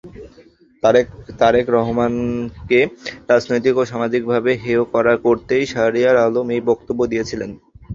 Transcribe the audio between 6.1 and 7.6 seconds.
আলম এই বক্তব্য দিয়েছেন।